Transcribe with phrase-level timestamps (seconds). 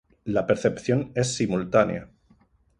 [0.25, 2.09] La percepción es simultánea.